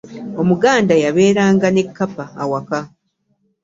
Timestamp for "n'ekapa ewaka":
1.71-2.79